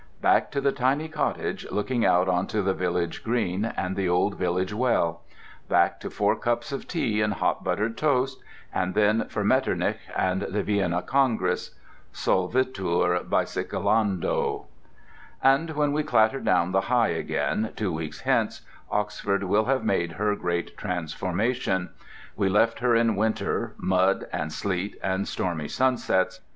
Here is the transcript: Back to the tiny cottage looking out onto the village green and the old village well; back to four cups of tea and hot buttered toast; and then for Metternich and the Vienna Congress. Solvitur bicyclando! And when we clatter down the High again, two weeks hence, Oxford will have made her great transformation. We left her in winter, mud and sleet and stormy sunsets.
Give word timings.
Back 0.19 0.49
to 0.53 0.61
the 0.61 0.71
tiny 0.71 1.07
cottage 1.07 1.67
looking 1.69 2.03
out 2.03 2.27
onto 2.27 2.63
the 2.63 2.73
village 2.73 3.23
green 3.23 3.65
and 3.77 3.95
the 3.95 4.09
old 4.09 4.33
village 4.35 4.73
well; 4.73 5.21
back 5.69 5.99
to 5.99 6.09
four 6.09 6.35
cups 6.35 6.71
of 6.71 6.87
tea 6.87 7.21
and 7.21 7.33
hot 7.33 7.63
buttered 7.63 7.95
toast; 7.99 8.41
and 8.73 8.95
then 8.95 9.27
for 9.29 9.43
Metternich 9.43 9.99
and 10.17 10.41
the 10.41 10.63
Vienna 10.63 11.03
Congress. 11.03 11.75
Solvitur 12.11 13.29
bicyclando! 13.29 14.65
And 15.43 15.69
when 15.69 15.91
we 15.93 16.01
clatter 16.01 16.39
down 16.39 16.71
the 16.71 16.81
High 16.81 17.09
again, 17.09 17.69
two 17.75 17.93
weeks 17.93 18.21
hence, 18.21 18.63
Oxford 18.89 19.43
will 19.43 19.65
have 19.65 19.83
made 19.85 20.13
her 20.13 20.35
great 20.35 20.75
transformation. 20.77 21.91
We 22.35 22.49
left 22.49 22.79
her 22.79 22.95
in 22.95 23.15
winter, 23.15 23.75
mud 23.77 24.25
and 24.33 24.51
sleet 24.51 24.97
and 25.03 25.27
stormy 25.27 25.67
sunsets. 25.67 26.39